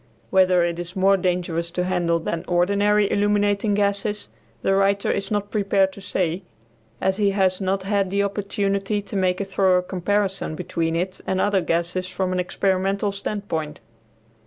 [0.31, 4.29] Whether it is more dangerous to handle than ordinary illuminating gases
[4.63, 6.41] the writer is not prepared to say,
[6.99, 11.39] as he has not had the opportunity to make a thorough comparison between it and
[11.39, 13.79] other gases from an experimental standpoint.